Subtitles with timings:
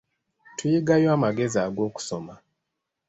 [0.57, 2.33] Tuyigayo amagezi ag'okusoma.